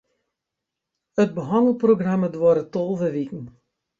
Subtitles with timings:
[1.21, 3.43] It behannelprogramma duorret tolve wiken.